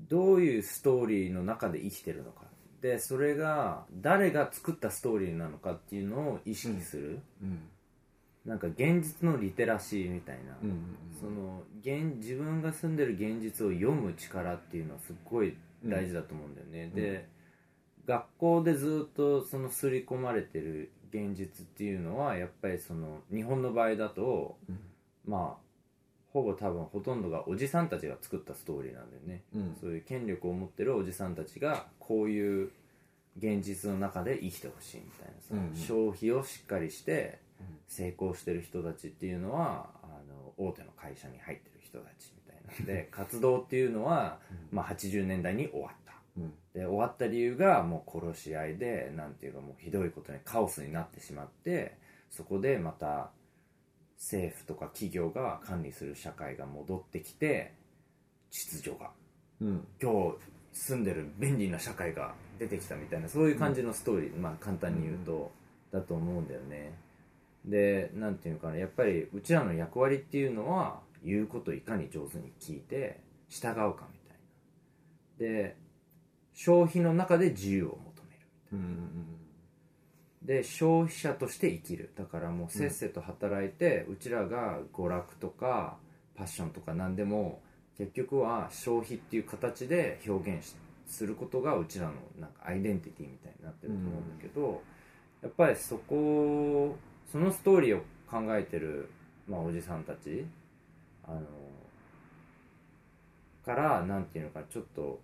[0.09, 2.43] どういうストーリーの中で生きてるのか
[2.81, 7.59] でそれが誰が作ったストーリーなのかっていうのを意識する、うん。
[8.45, 16.93] なんか現実のリテラシーみたいな、うんうんその現自分が住んでる現実を読む力っていうのはすっごい大事だと思うんだよね、うん。
[16.93, 17.27] で
[18.05, 24.79] 学校でずっとその刷り込まれてる現実っていうのはやっぱりその日本の場合だとうん。
[25.25, 25.66] まあ
[26.37, 29.77] ほぼ多分ほとんどがおじさんたちが作ったストーリーなんだよね、うん。
[29.81, 32.69] そういう権力を持ってるおじさんたちがこういう
[33.39, 35.75] 現実の中で生きてほしいみたいなさ、うんうん。
[35.75, 37.65] 消費をしっかりしてうん。
[37.87, 44.37] 成功してる人たちっていうのはあの大手の会社に入ってる人たちみたいなんで活動っていうのは、
[44.71, 46.13] まあ、80年代に終わった。
[46.37, 46.53] うん。
[46.75, 51.97] で終わった理由がもう殺し合いでなんていうかもうひどいことにカオスになってしまって
[52.29, 53.31] そこでまた
[54.19, 57.73] 政府とか企業が管理する社会が戻ってきて
[58.49, 59.11] 秩序が。
[59.61, 59.87] うん。
[60.01, 60.37] 今日
[60.73, 65.51] 住んでる便利な社会が出てきたみたいなそういう感じのストーリー、まあ簡単に言うと、
[65.91, 66.93] だと思うんだよね。
[67.65, 74.19] でなんていうのかなやっぱりうちらの役割っていうのは言うこといかに上手に聞いて従うかみ
[75.39, 75.63] たいな。
[75.63, 75.75] で
[76.53, 79.46] 消費の中で自由を求めるうんうん
[80.41, 82.11] で消費者として生きる。
[82.15, 85.97] だからもうせっせと働いて、うちらが娯楽とか
[86.35, 87.61] パッションとか何でも
[87.97, 90.75] 結局は消費っていう形で表現し
[91.07, 94.81] することがうちらのなんかアイデンティティみたいになってると思うんだけど、
[95.41, 96.95] やっぱりそこ
[97.31, 99.09] そのストーリーを考えてる、
[99.47, 100.45] まあ、おじさんたち
[101.25, 101.41] あの
[103.65, 105.19] からなんていうのかちょっと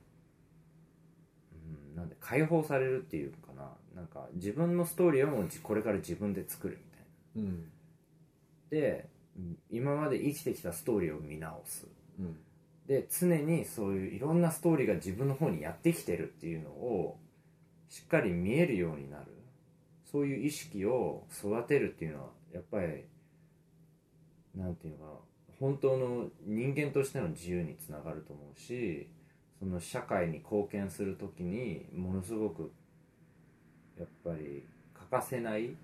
[1.54, 3.53] うんなんで解放されるっていうか
[3.95, 6.79] ななんか自分のストーリーをもうじこれから自分で作る
[7.36, 7.49] みたいな。
[7.49, 7.71] うん。
[8.69, 11.88] でうん今まで生きてきたストーリーを見直す。
[12.19, 12.38] うん。
[12.88, 17.17] で常にそういういろんなストーリーが自分の方にやってきてるっていうのを
[17.89, 19.25] しっかり見えるようになる。
[20.03, 23.06] そういう意識を育てるっていうのはやっぱり
[24.56, 25.19] なんていうのかな。
[25.60, 29.08] 本当の人間としての自由につながると思うし
[29.60, 32.71] その社会に貢献する時にものすごく
[33.97, 35.75] やっぱり欠かせない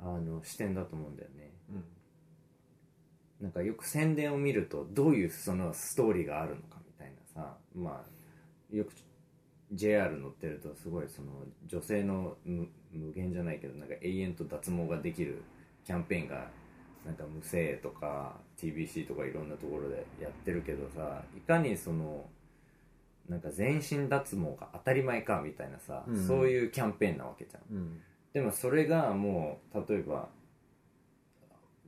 [0.00, 1.50] あの視点だと思うんだよね。
[1.70, 1.84] うん
[3.40, 8.92] なんかよく宣伝を見るとどういうそのストーリーがあるのかみたいなさまあよく
[9.72, 11.28] JR 乗ってるとすごいその
[11.66, 15.42] 女性の無無限じゃないけどなんか永遠と脱毛ができる
[15.84, 16.48] キャンペーンが
[17.06, 22.24] なんか無声とか TBC とかいろんなところでやってるけどさいかにその
[23.28, 26.26] なんか全身脱毛が当たり前かみたいなさ、うん。
[26.26, 27.76] そういうキャンペーンなわけじゃん。
[27.76, 28.00] うん。
[28.32, 30.28] でもそれがもう例えば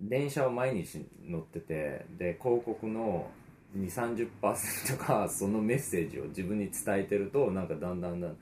[0.01, 3.31] 電車を毎日乗っててで広告の
[3.77, 8.37] 2 3 0が そのメッセージを自分に伝えてるとなんかだんだんだん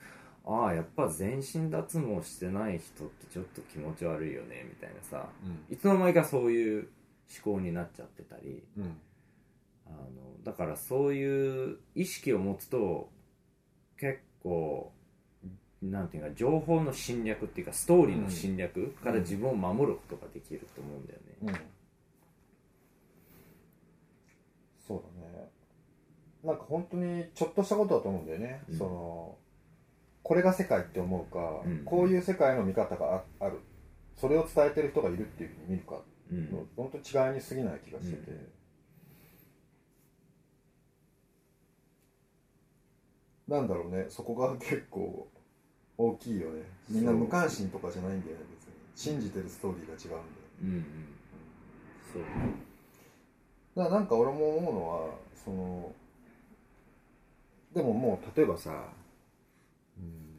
[0.46, 5.28] ああやっぱ全身脱毛してない人ってちょっと気持ち悪いよねみたいなさ。
[5.44, 5.74] うん。
[5.74, 6.88] いつの間にかそういう
[7.44, 8.62] 思考になっちゃってたり。
[8.76, 8.96] うん
[9.88, 13.10] あのだからそういう意識を持つと
[13.98, 14.92] 結構
[15.82, 21.54] なんていうか情報の侵略っていうかストーリーの侵略から自分を守ることができると思うんだよね、うん。
[24.86, 25.50] そうだね。
[26.42, 28.78] なんか本当にちょっとしたことだと思うんだよね、うん。
[28.78, 29.36] その
[30.22, 31.84] これが世界って思うか、うん。
[31.84, 33.60] こういう世界の見方があある。
[34.16, 36.02] それを伝えてる人がいるっていうふうに見るか。
[36.30, 36.50] うん。
[36.50, 38.32] の本当違いに過ぎない気がしてて、
[43.48, 44.06] なんだろうね。
[44.10, 45.28] そこが結構
[45.96, 46.62] 大きいよね。
[46.88, 48.72] みんな無関心とかじゃないんだよね別に。
[48.94, 50.22] 信じてるストーリーが違うんだよ
[50.62, 50.84] うんうん。
[52.12, 52.22] そう。
[53.78, 55.92] だからなんか俺も思うのはその
[57.74, 58.88] でももう例えばさ、
[59.96, 60.38] うん、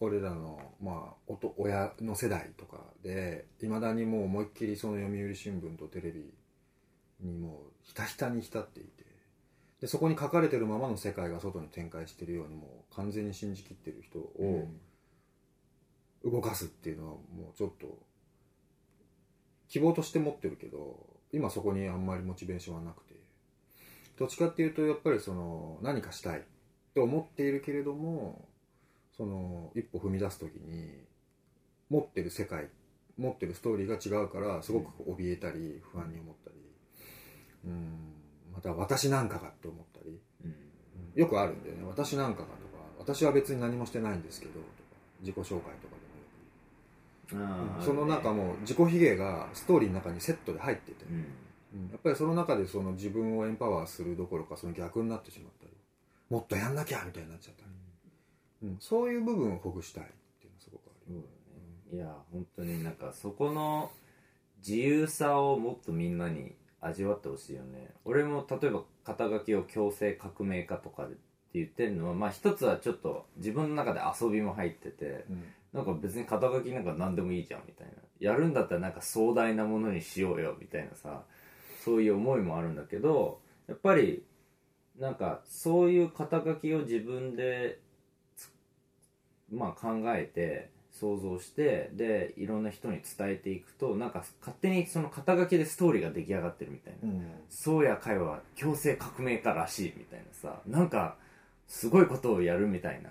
[0.00, 6.30] 俺らのまあおと親の世代とかでいまだにもう思いっきりその読売新聞とテレビ
[7.20, 8.97] にもうひたひたに浸っていて
[9.80, 14.68] でそこに書かれてるままの世界が外に展開してるようにもう完全に信じきってる人を
[16.24, 17.98] 動かすっていうのはもうちょっと
[19.68, 20.98] 希望として持ってるけど
[21.32, 23.08] 今そこにあんまりモチベーションはなくて。
[24.18, 26.42] どっちかっていうとやっぱりその何かしたい
[26.94, 28.48] と思っているけれども
[29.16, 31.04] その一歩踏み出す時に
[31.88, 32.68] 持ってる世界
[33.16, 36.56] 持ってるストーリーが違うからすごく怯えたり不安に思ったり。
[37.66, 38.17] うん。
[38.58, 40.54] また私なんかがって思ったりうん。
[41.14, 41.84] よくあるんだよね。
[41.86, 44.64] 私なんかがとか私は別に何もしてないんですけどとか
[45.20, 45.94] 自己紹介とか
[47.30, 47.84] でもよく。
[47.84, 51.82] その中も自己卑下がストーリーの中にセットで入ってて、うん。
[51.82, 51.90] うん。
[51.90, 55.72] やっぱりその中でその自分をエンパワーするどころかその逆になってしまったり。
[56.30, 58.76] もっとやんなきゃみたいになっちゃったり、うん。
[58.80, 60.06] そういう部分をほぐしたいっ
[60.40, 61.16] ていうのはすごくある。
[61.16, 61.22] ね。
[61.92, 63.90] いや本当になんかそこの
[64.58, 67.90] 自由さをもっとみんなに味わってほしいよね。
[68.04, 71.18] 俺も例えば肩書きを強制革命家とかでって
[71.54, 75.44] 言ってるのはまあ一つはちょっと自分の中で遊びも入っててうん。
[75.72, 77.92] なんか別に肩書きなんか何でもいいじゃんみたいな。
[78.20, 81.22] やるんだったらなんか壮大なものにしようよみたいなさ
[81.84, 84.24] そういう思いもあるんだけどやっぱり
[84.98, 87.78] なんかそういう肩書きを自分で
[88.36, 88.50] つ
[89.52, 97.08] まあ考えて想像してでいろんな人に伝えていくとなんか勝手にその肩書きでストーリーが出来上がってるみたいな。
[97.08, 97.26] うん。
[97.48, 100.60] そうやかいは強制革命家らしいみたいなさ。
[100.66, 101.16] なんか
[101.66, 103.10] すごいことをやるみたいな。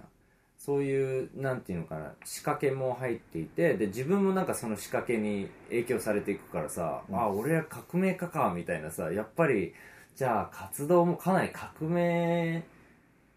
[0.58, 2.14] そういうなんていうのかな。
[2.26, 7.20] 仕掛けも入っていてで自分もなんかその仕掛けに影響されていくからさ、うん。
[7.20, 9.12] あ俺は革命家かみたいなさ。
[9.12, 9.74] やっぱり
[10.16, 12.64] じゃあ活動もかなり革命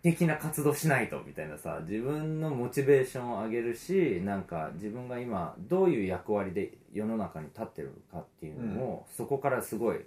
[0.02, 10.00] 的な活動しないとみたいなさ自分のモチベーションを上げるしなんか自分が今どういう役割で世の中に立ってるかっていうのも、そこからすごい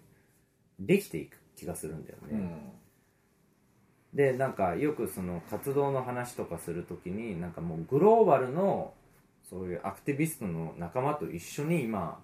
[0.80, 2.72] できていく気がするんだよね、うん。
[4.14, 8.94] でなんかよくその活動の話とかするときになんかもうグローバルの
[9.50, 12.20] そういうアクティビストの仲間と一緒に今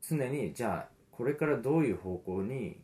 [0.00, 2.78] 常にじゃあこれからどういう方向に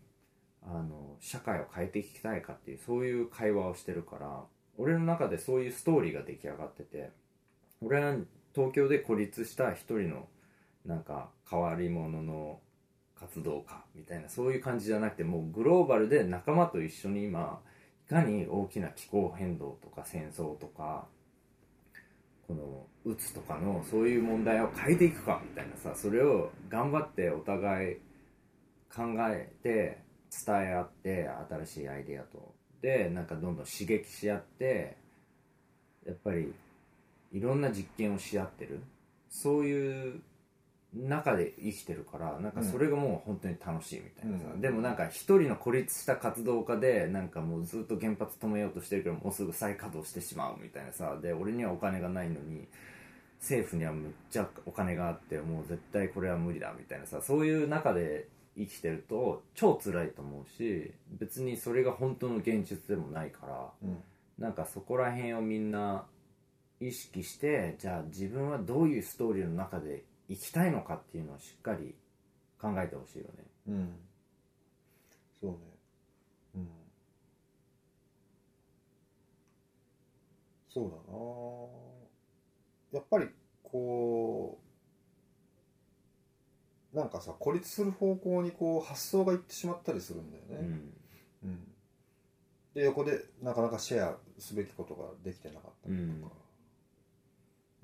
[0.67, 4.45] あの社会を変えていきたいかっていうそういう会話をしてるから
[4.79, 7.11] 俺の中でそういうストーリーが出来上がってて
[7.83, 8.17] 俺は
[8.55, 10.27] 東京で孤立した一人の
[10.87, 12.61] なんか変わり者の
[13.19, 17.61] 活動家みたいなそういう感じじゃなくてもうグローバルで仲間と一緒に今
[18.07, 21.07] いかに大きな気候変動とか戦争とか
[22.47, 27.97] このうつとかのそういう問題を変えていくかみたいなさそれを頑張ってお互い
[28.95, 30.04] 考えて
[30.47, 31.29] 伝え合って
[31.67, 32.53] 新しいアイデアと。
[32.83, 34.97] でなんかどんどん刺激し合って
[36.07, 36.53] やっぱり
[37.33, 38.81] いろんな実験をし合ってる。
[39.31, 40.21] そういう
[40.95, 44.61] 中で生きてるからなんかそれがもう本当に楽しいみたいなさ、うん。
[44.61, 51.19] でもなんか一人の孤立した活動家でなんかもうずっと原発止めようとしてるけどもうすぐ再稼働してしまうみたいなさ。
[51.21, 52.69] で俺にはお金がないのに
[53.41, 57.21] 政府にはむっちゃお金があってもう絶対これは無理だみたいなさ。
[57.21, 63.99] そういう中で生きてると超辛いと思うし別にそれが本当の現実でもないからうん。
[64.39, 66.07] なんかそこら辺をみんな
[66.81, 71.95] 意識してじゃあ自分はどういうストーリーの中で生きたいのかっていうのをしっかり
[72.61, 73.31] 考えてほしいよね。
[73.69, 73.95] うん。
[75.41, 75.59] そうね。
[76.57, 76.69] うん。
[80.69, 82.99] そうだな。
[82.99, 83.29] やっぱり
[83.63, 84.64] こう
[86.95, 90.93] なんかさ孤立する方向にこう発想がいってしまったりするんだよね、うん。
[91.45, 91.59] うん。
[92.75, 96.33] で横でなかなかシェアすべきことができてなかったりとか、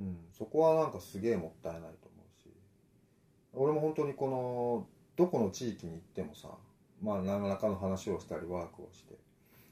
[0.00, 0.16] うん。
[0.32, 1.92] そこはなんかすげえもったいないと思
[2.24, 2.48] うし。
[3.52, 6.48] 俺も本当にこのどこの地域に行ってもさ
[7.02, 9.14] まあ何らかの話をしたりワークをして。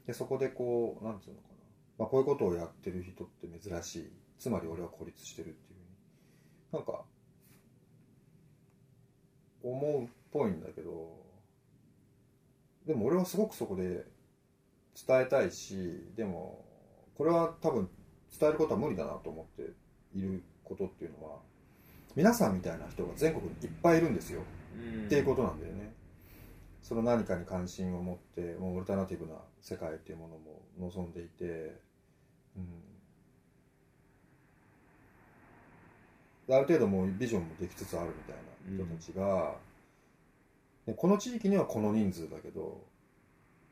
[0.06, 1.54] でそこでこうなんていうのかな、
[1.98, 4.12] まあ、こういうことをやってる人って珍しい。
[4.38, 7.04] つまり俺は孤立してるっていうなんか
[9.62, 11.18] 思うっぽいんだけど
[12.86, 14.04] でも俺はすごくそこで
[15.06, 16.64] 伝えたいしでも
[17.16, 17.88] これは多分
[18.38, 19.72] 伝えることは無理だなと思って
[20.14, 21.38] いることっていうのは
[22.14, 24.42] 皆さんみたいな人が全国にいっぱいいるんですよ、
[25.06, 25.92] っていうことなんだよね。
[26.82, 31.76] その何かに関心を持ってもうオルタナティブな世界っていうものも望んでいて、
[32.56, 32.66] うん、
[36.50, 38.36] ある程度もうビジョンもできつつあるみたい
[38.78, 39.54] な人たちが、
[40.86, 42.80] うん、この地域にはこの人数だけど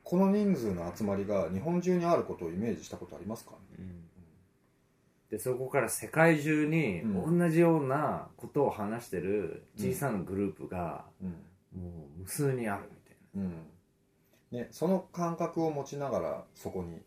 [0.04, 4.04] この人数の集まりが日本中にあることをイメージしたことありますか、うん。
[5.30, 11.30] でそこから世界中に同じようなことを話してる小さなグループがも
[12.18, 13.50] う無数にあるみたいな、
[14.52, 14.58] うん。
[14.60, 17.00] ね、その感覚を持ちながらそこに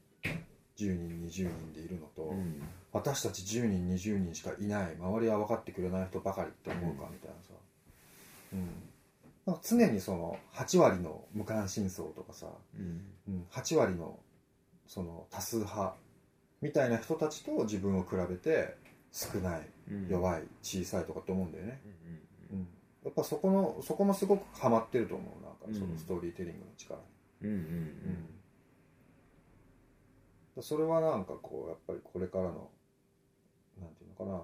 [0.86, 2.62] 10人20人でいるのと、うん、
[2.94, 7.54] 私たち10人20人しかいない周りは分かってくれない人ばかりって思うかみたいなさ、
[8.54, 8.90] うん、
[9.54, 13.06] か常にその8割の無関心層とかさ、うん。
[13.28, 14.20] うん、8割の
[14.88, 15.96] その多数派
[16.62, 18.76] みたいな人たちと自分を比べて
[19.12, 19.62] 少ない、
[20.08, 21.82] 弱い小さいとかって思うんだよね、
[22.52, 22.68] うん
[23.04, 27.00] やっぱそこのそこもすごくハマってると思うなんかそのストーリーテリングの力
[27.42, 27.58] に、うんうん。
[27.58, 28.28] うん、
[30.62, 32.70] それはなんかこうやっぱりこれからの
[33.80, 34.42] なんていうのかな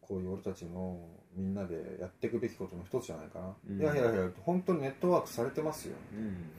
[0.00, 0.98] こういう俺たちの
[1.34, 6.50] みんなでやっていくべきことの一つじゃないかな、うん、いやいやいや本当にネットワークされてますよ、うん、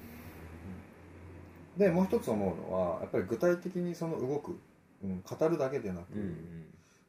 [1.77, 4.59] でもう一つ思うのはやっぱり具体的にその動く
[5.03, 6.65] うん、語るだけでなく、うんうん、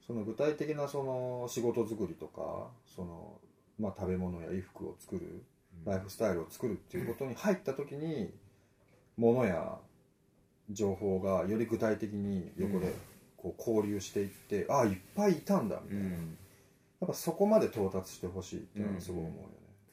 [0.06, 3.32] その具体的なその仕事作りとかその、
[3.78, 5.42] まあ、食べ物や衣服を作る
[5.84, 8.30] ライフスタイルを作るっていうことに入った時に
[9.16, 9.78] 物や
[10.70, 12.92] 情報がより具体的に横で
[13.36, 16.16] こう交流していって、うん、ああいっぱいいたんだみたいな、うん、や
[17.04, 19.48] っぱそこまで到達してほしいっていうのはすごい思うよね、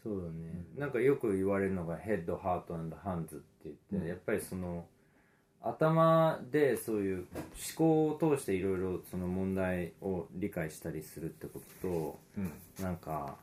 [0.06, 4.86] うん、そうだね、なんかよく言われるのがヘッドハートハンズって言って、やっぱりその
[5.64, 7.28] 頭でそういう思
[7.78, 13.38] 考を通していろいろその問題を理解したりするってことと、うん、なんか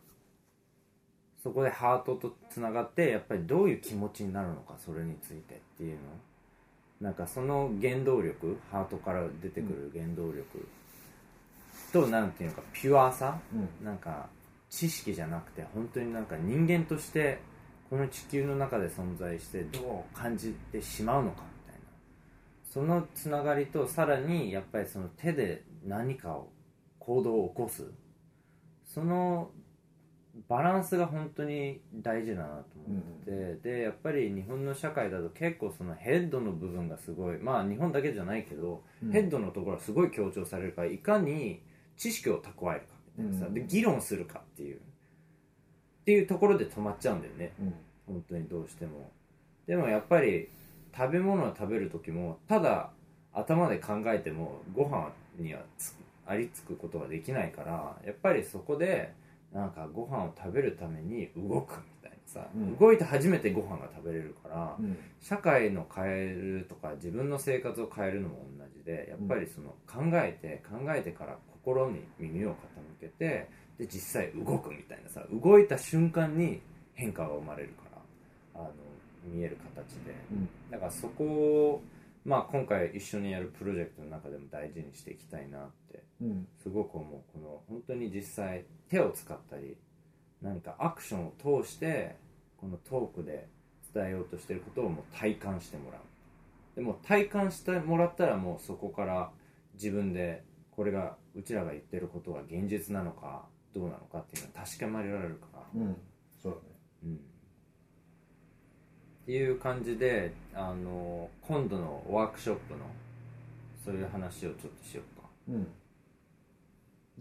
[1.43, 6.01] そこでハートとつながってやっぱりどういう気持ちになるのかそれについてっていうの
[7.01, 10.67] なんかその原動力ハートから出てくる原動力、
[11.93, 14.29] となんていうのかピュアさ、うん、なんか
[14.69, 17.41] 知識じゃなくて本当になんか人間として
[17.89, 21.43] この地球の中で存在してどう感じてしまうのか
[22.73, 26.53] そのつながりとさらにやっぱりその手で何かを
[27.01, 27.91] 行動を起こす。
[28.85, 29.51] その
[30.49, 41.63] バランスが本当に大事だなと思ってて、うん、でやっぱり日本の社会だと結構そのヘッドの部分がすごいまあ日本だけじゃないけど、うん、ヘッドのところはすごい強調されるからいかに
[41.97, 44.81] 知識を蓄えるかみたいなさ、うん、で議論するかっていうっ
[46.05, 47.75] ていうところで止まっちゃうんだよね、うん、
[48.07, 49.11] 本当にどうしても。
[49.67, 50.49] でもやっぱり
[50.97, 52.91] 食べ物を食べる時もただ
[53.33, 55.61] 頭で考えてもご飯には
[56.27, 59.13] ありつくことができないからやっぱりそこで
[59.53, 72.55] なんかご飯を食べるために動くみたいなさ、うん、動いて初めてご飯が食べれるから、うん、社会の変えるとか自分の生活を変えるのも同じでやっぱりその考えて考えてから心に耳を傾
[73.01, 76.61] けてで実際動くみたいなさ動いた瞬間に
[76.95, 77.85] 変化が生まれるか
[78.55, 78.73] らあの
[79.25, 81.83] 見える形で、うん、だからそこを、
[82.25, 86.03] まあ、今回一緒にやるプロジェクトの中でも大事にしていきたいなって
[86.63, 89.77] すごく思うこの本当に実際手を使ったり
[90.43, 92.17] 何かアクションを通して
[92.59, 93.49] このトークで
[93.95, 96.01] 伝えようとしてることをもう体感してもらう。
[96.77, 99.31] でも体感してもらったらもうそこから
[99.75, 105.97] 自分でこれがうちらが言ってることが現実なのかどうなのかっていうのは確かめられるから、うん、
[106.41, 106.63] そうだね、
[107.05, 107.15] うん。
[107.15, 107.17] っ
[109.27, 112.81] ていう感じであの今度のワークショップの
[113.85, 115.29] そういう話をちょっとしようか。
[115.49, 115.67] うん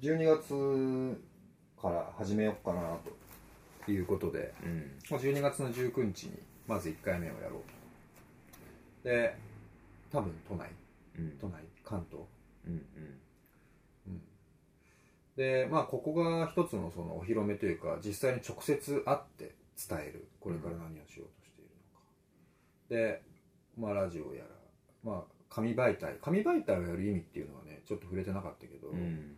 [0.02, 1.22] 12月
[1.82, 2.98] から始めようかな
[3.86, 9.04] ということで、うん、12月の19日にまず1回目をやろう。
[9.04, 9.36] とで
[10.12, 10.70] 多分都内、
[11.18, 11.64] うん、都内。
[11.84, 12.24] 関東。
[12.68, 14.14] うんうん。
[14.14, 14.22] うん。
[15.36, 19.56] でまあここが一つのそのお披露目というか実際に直接会って
[19.90, 20.28] 伝える。
[20.40, 21.40] これから何をしようと
[22.90, 23.22] で、
[23.78, 24.50] まあ、ラジオやら、
[25.04, 26.18] まあ、紙媒体。
[26.22, 29.38] 紙媒体をやる意味っていうのはねちょっと触れてなかったけど、うん、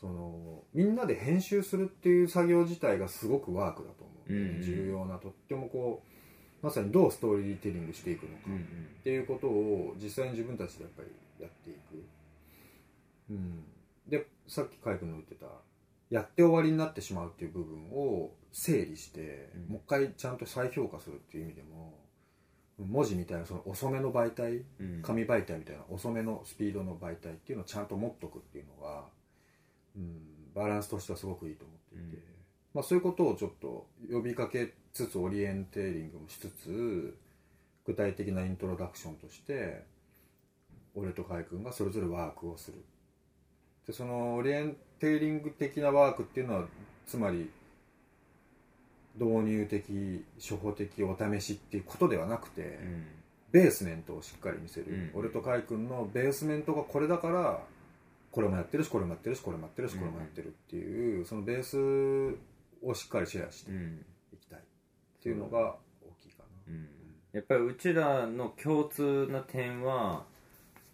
[0.00, 6.02] そのみんなで編集するっていう作業自体がすごくワークだと思う、うんうん、重要なとってもこ
[6.62, 8.50] うまさにどうストーリーテリングしていくのか。
[9.00, 12.04] っていうことを実際に自分たちでやっぱりやっていく、
[13.30, 13.64] うん、
[14.08, 15.46] でさっき海君の言ってた
[16.10, 19.72] やって終わりになってしまうっていう部分を整理して、うん。
[19.74, 21.94] もう一回ちゃんと再評価するっていう意味でも
[22.78, 25.02] 文字みたいなその遅めの媒体うん。
[25.02, 29.04] 紙媒体みたいな遅めのスピードの媒体っていうのをちゃんと持っとくっていうのが、
[29.98, 30.20] うん、
[30.54, 32.22] バランスとしてはすごくいいと思っていて、うん。
[32.74, 37.16] まあ、そういうことをちょっと呼びかけつつオリエンテーリングもしつつ
[37.84, 39.84] 具体的なイントロダクションとして
[40.94, 42.78] 俺と海君がそれぞれワークをする。
[43.86, 46.64] でそのオリエンテーリング的なワークっていうのは
[47.06, 47.50] つまり
[49.16, 53.06] 導入的初歩的お試しっていうことではなくて、うん。
[53.50, 55.20] ベースメントをしっかり見せる、うん。
[55.20, 57.62] 俺と海君のベースメントがこれだから
[58.38, 59.98] これもやってるしこれもやってるしこれもやってるしうん。
[59.98, 61.76] これもやってるっていう、そのベース
[62.86, 64.04] をしっかりシェアしてうん。
[64.32, 64.62] いきたいっ
[65.20, 66.88] ていうのが大きいかな、うん。
[67.32, 70.22] やっぱりうちらの共通な点は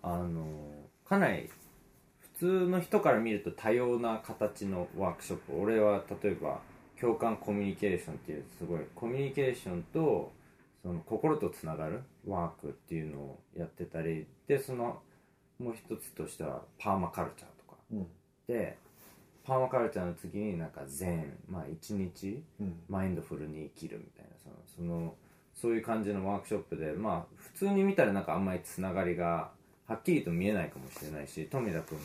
[0.03, 0.47] あの
[1.07, 1.51] かなり
[2.39, 5.61] 普通の人から見ると多様な形のワークショップ。
[5.61, 6.63] 俺は例えば
[6.99, 10.33] 共感コミュニケーションっていうすごいコミュニケーションと
[10.83, 15.03] その心とつながるワークっていうのをやってたりでその
[15.59, 17.77] もう一つとしてはパーマカルチャーとか。
[17.93, 18.07] うん。
[18.47, 18.77] で
[19.45, 21.37] パーマカルチャーの次になんか禅。
[21.49, 22.77] まあ一日うん。
[22.89, 24.31] マインドフルに生きるみたいな。
[24.39, 25.15] そのその
[25.55, 29.51] そういう感じのワークショップでまあ普通に見たらなんかあんまりつながりが
[29.87, 32.05] はっきりと見えないかもしれないし富田君も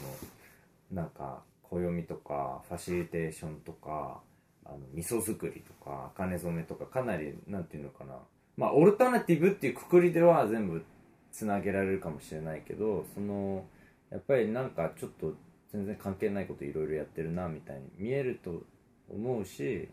[0.91, 4.21] なんか暦とかファシリテーションとか
[4.65, 8.15] あの味噌作りとか茜染めとかかなりなんていうのかな。
[8.57, 10.83] まあオルタナティブっていうくくりでは全部
[11.31, 13.65] つなげられるかもしれないけどその
[14.11, 15.33] やっぱりなんかちょっと
[15.71, 18.63] 全然関係ないこといろいろやってるなみたいに見えると
[19.09, 19.87] 思うし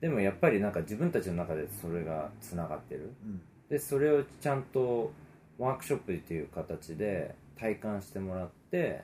[0.00, 3.12] でもやっぱりなんか自分たちの中でそれがつながってる。
[3.22, 3.40] うん。
[3.68, 5.12] でそれをちゃんと
[5.58, 9.02] ワークショップっていう形で体感してもらって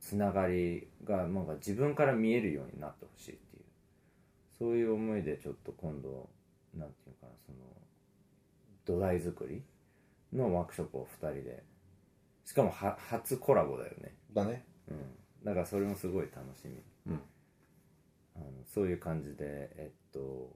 [0.00, 3.62] つながりがなんか自分から見えるようになってほしいっていう。
[4.58, 6.28] そういう思いでちょっと今度
[6.74, 7.58] なんていうかなその
[8.86, 9.62] 土台作り
[10.32, 11.62] のワークショップを2人で。
[12.44, 14.14] しかもは初コラボだよね。
[14.32, 14.64] だね。
[14.90, 15.44] うん。
[15.44, 16.82] だからそれもすごい楽しみ。
[17.12, 17.20] うん。
[18.36, 20.50] あのそういう感じでえっと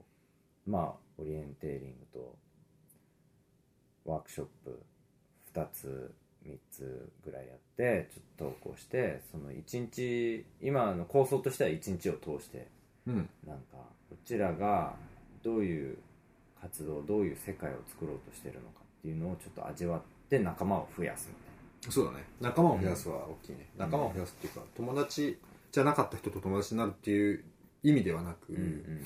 [0.65, 2.35] まあオリエンテーリングと
[4.05, 4.81] ワークショップ
[5.53, 6.13] 2つ
[6.45, 12.67] 3つぐらいやってちょっと投稿してその1日今の構想としては1日を通して
[13.07, 13.29] うん。
[13.45, 13.77] なんか
[14.11, 14.93] うちらが
[15.43, 15.97] どういう
[16.61, 22.23] 活動どういう世界を作ろうとしてるのかっていうのをちょっと味わって仲間を増やすみたいそうだね。
[22.39, 23.81] 仲間を増やすは大きいね、うん。
[23.81, 25.37] 仲間を増やすっていうか友達
[25.71, 27.43] じゃなかった人と友達になるっていう
[27.83, 29.03] 意味ではなく、なうん。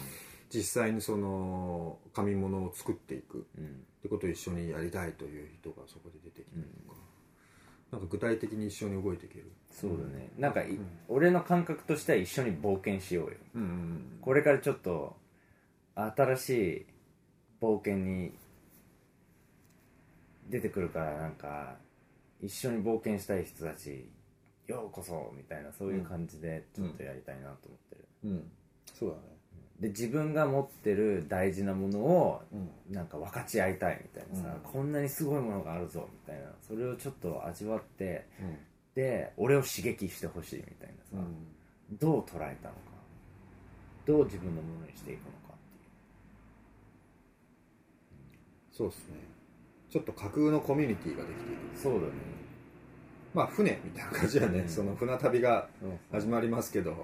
[0.49, 3.63] 実際にその紙物を作っていくうん。
[3.63, 6.97] うんってことを一緒にやりたいという人がそこで出てきたりとか、
[7.91, 9.51] なんか具体的に一緒に動いていける。
[9.71, 10.29] そうだね。
[10.37, 10.85] なんかい、うん。
[11.09, 13.37] 俺の感覚としては一緒に冒険しようよ。
[13.55, 14.19] うんうん。
[14.21, 15.17] これからちょっと
[15.95, 16.85] 新しい
[17.59, 18.33] 冒険に
[20.49, 21.75] 出てくるからなんか
[22.41, 24.09] 一緒に冒険したい人たち
[24.67, 28.51] ようこそみたいなそういう感じでちょっとやりたいなと思ってる、うん、うん、
[28.93, 29.21] そうだね。
[29.79, 32.93] で自分が持ってる大事なものをうん。
[32.93, 38.57] なんか分かち合いたいみたいなさ、うこんなにすごいものがあるぞみたいなそれをちょっと味わってうん。
[38.95, 41.23] で俺を刺激してほしいみたいなさ、
[41.91, 41.97] うん。
[41.97, 42.81] どう捉えたのか
[44.05, 45.75] どう自分のものにしていくのかって
[48.35, 48.39] い
[48.73, 48.75] う。
[48.75, 49.36] そうですね
[49.89, 51.77] ちょっと架空のコミュニティができていく。
[51.77, 52.13] そうだね。
[53.33, 54.69] まあ船みたいな感じだね、うん。
[54.69, 55.69] その船旅が
[56.11, 56.97] 始まりますけど、うん、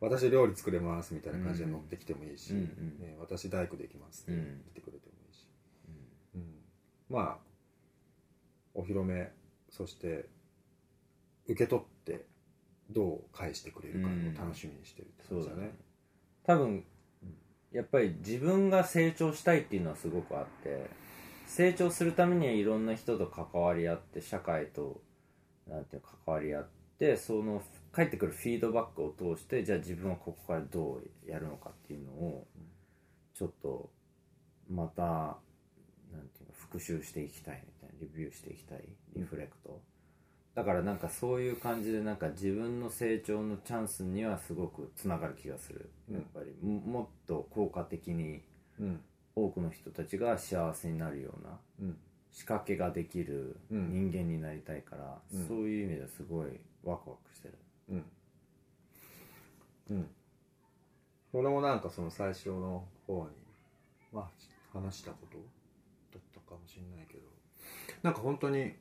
[0.00, 2.64] 私料理作れますみたいな感じで乗ってきてもいいし、うんうん。
[3.00, 4.62] ね、私大工できますってうん。
[4.72, 5.46] 来てくれてもいいし、
[6.36, 6.42] うん。
[7.10, 7.52] まあ
[8.74, 9.30] お披露目
[9.68, 10.26] そして
[11.46, 12.24] 受け取って
[12.90, 15.72] どう返してくれるかを楽しみにしてるってだね、
[16.44, 16.84] 多分
[17.72, 20.90] やっぱり自分が成長したいっていうのはすごくあって
[21.54, 25.02] 成長するためにはいろんな人と関わり合って社会と
[25.68, 32.46] なんていう関わり合ってその返ってくるフィードバックを通してじゃあ自分はここからどうやるのかっていうのを
[33.34, 33.90] ちょっと
[34.70, 39.82] またなんていうの復習していきたいみたいなレビューしていきたいリフレクト、
[40.54, 45.90] だからなんかそういう感じでなんか自分の成長のチャンスにはすごくつながる気がする。
[46.10, 48.40] やっぱりもっと効果的に
[48.80, 49.00] うん。
[49.34, 51.96] 多くの人たちが幸せになるようなうん。
[52.30, 54.10] 仕掛けができるうん。
[54.10, 55.46] 人間になりたいから、うん。
[55.46, 56.46] そういう意味ではすごい
[56.82, 57.54] ワクワクしてる。
[57.90, 58.04] うん。
[59.90, 60.06] うん。
[61.34, 63.30] 俺もなんかその最初の方に
[64.12, 64.22] ま
[64.74, 67.22] あ話したことだったかもしれないけど
[68.02, 68.72] なんか本当に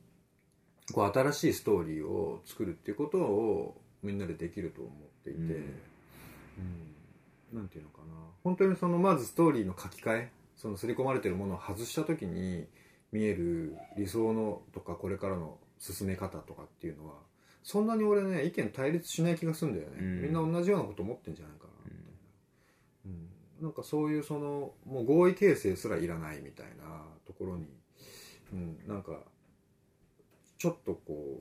[0.94, 4.94] こう新しいストーリーを作るっていうことをみんなでできると思っ
[5.24, 5.50] ていて、うん。
[7.54, 7.58] うん。
[7.58, 8.06] なんていうのかな。
[8.44, 10.32] 本当にそのまずストーリーの書き換え
[10.62, 12.68] その刷り込まれてるものを外した時に
[13.12, 17.16] 見える理想のとかこれからの進め方とかっていうのは
[17.64, 20.22] そんなに俺ね意見対立しない気がするんだよね、うん。
[20.22, 23.12] みんな同じようなこと思ってんじゃないかなみたいな、
[23.60, 23.64] うん。
[23.64, 27.66] なんかそういうそのもう合意形成すらいらないみたいなところに、
[28.54, 29.14] うん、なんか
[30.60, 31.38] ちょっとこ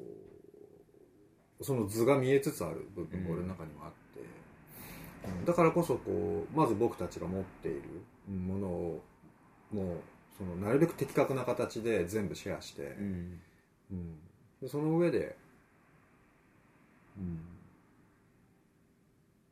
[1.60, 5.44] うその図が見えつつある部分が俺の中にもあって、うん。
[5.44, 7.82] だからこそこうまず僕たちが持っている
[8.34, 9.02] ものを
[9.72, 9.96] もう
[10.36, 13.40] そのなるべく的確な形で全部シェアして、うん。
[13.92, 14.18] うん。
[14.62, 15.36] でその上で、
[17.18, 17.40] うん、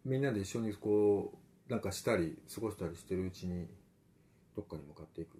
[0.05, 1.33] みんなで一緒にこ
[1.69, 3.67] うなんかしたり過ごしたりしてるうちに
[4.57, 5.39] どっかに向かっていく。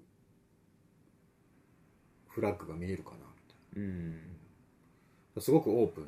[2.29, 3.17] フラッグが見えるかな
[3.75, 4.23] みうんたい
[5.37, 5.43] な。
[5.43, 6.03] すごくオープ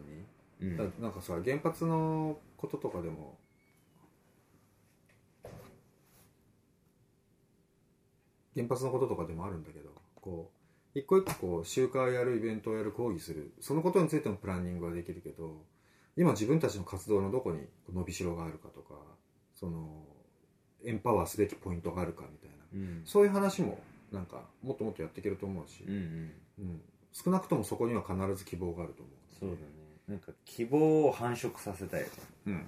[0.61, 0.73] ンに。
[0.73, 0.77] うん。
[0.77, 3.37] だなんかさ原発のこととかでも
[8.55, 10.51] 原発のこととかでもあるんだけどこ
[10.95, 13.53] う一個一個こう集会をやるイベントをやる講義する。
[13.61, 15.63] そのことについてもプランニングはできるけど
[16.17, 17.61] 今自分たちの活動のどこに
[17.93, 18.95] 伸びしろがあるかとか
[19.55, 20.05] その
[20.85, 22.57] エンパワーすべきポイントがあるかみたいな。
[22.75, 23.03] うん。
[23.05, 23.79] そういう話も
[24.11, 26.33] なんかもっともっとやっていけると思うし、うんうん。
[26.59, 26.81] うん。
[27.13, 29.15] 少なくともそこには必ず希望があると思う。
[29.39, 29.63] そうだね。
[30.09, 32.07] なんか希望を繁殖させたいよ
[32.47, 32.67] うん。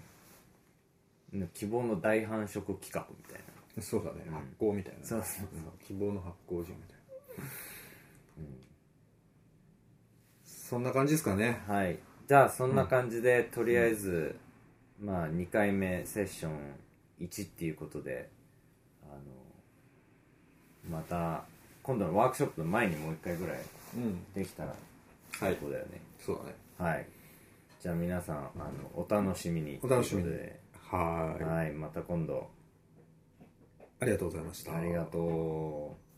[1.33, 4.35] ね希望の大繁殖企画みたいなそうだね、うん。
[4.35, 5.05] 発酵みたいな。
[5.05, 5.59] そうそうう。
[5.59, 5.87] ん。
[5.87, 6.97] 希望の発酵所みたい
[7.39, 7.45] な、
[10.45, 11.62] そんな感じですかね。
[11.66, 11.99] はい。
[12.29, 14.37] じゃあそんな感じで、とりあえず、
[15.03, 16.53] まあ2回目セッション
[17.20, 18.31] 1っていうことで
[19.05, 19.07] あ
[20.91, 21.45] のまた
[21.83, 23.59] 今度のワークショップの前にもう一回ぐらい
[23.97, 24.25] うん。
[24.33, 24.79] できたらはい。
[25.33, 26.01] 最高だよね。
[26.25, 26.55] そうだね。
[26.79, 27.07] はい、
[27.81, 29.79] じゃあ皆さんあのお楽しみに。
[29.83, 30.61] お楽しみで。
[30.79, 31.45] はーい。
[31.45, 31.73] はい。
[31.73, 32.49] また今度
[34.03, 34.77] ありがとうございました。
[34.77, 36.12] ありがとう。